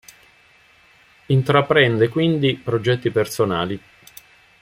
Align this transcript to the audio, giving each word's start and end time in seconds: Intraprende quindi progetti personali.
Intraprende 1.27 2.07
quindi 2.09 2.55
progetti 2.55 3.11
personali. 3.11 3.79